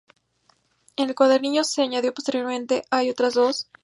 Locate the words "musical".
3.73-3.79